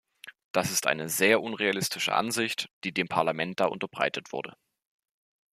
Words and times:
Das 0.51 0.71
ist 0.71 0.87
eine 0.87 1.09
sehr 1.09 1.43
unrealistische 1.43 2.15
Ansicht, 2.15 2.71
die 2.85 2.91
dem 2.91 3.07
Parlament 3.07 3.59
da 3.59 3.67
unterbreitet 3.67 4.33
wurde. 4.33 4.57